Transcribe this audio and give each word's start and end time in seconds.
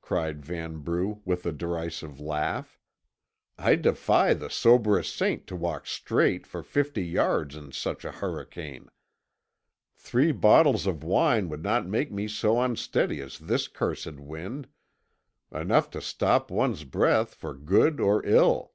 cried 0.00 0.42
Vanbrugh 0.42 1.20
with 1.26 1.44
a 1.44 1.52
derisive 1.52 2.18
laugh. 2.18 2.78
"I 3.58 3.74
defy 3.74 4.32
the 4.32 4.48
soberest 4.48 5.14
saint 5.14 5.46
to 5.48 5.54
walk 5.54 5.86
straight 5.86 6.46
for 6.46 6.62
fifty 6.62 7.04
yards 7.04 7.54
in 7.54 7.72
such 7.72 8.02
a 8.06 8.10
hurricane. 8.12 8.88
Three 9.94 10.32
bottles 10.32 10.86
of 10.86 11.04
wine 11.04 11.50
would 11.50 11.62
not 11.62 11.86
make 11.86 12.10
me 12.10 12.26
so 12.26 12.58
unsteady 12.58 13.20
as 13.20 13.38
this 13.38 13.68
cursed 13.68 14.16
wind 14.18 14.68
enough 15.52 15.90
to 15.90 16.00
stop 16.00 16.50
one's 16.50 16.84
breath 16.84 17.34
for 17.34 17.52
good 17.52 18.00
or 18.00 18.24
ill. 18.24 18.72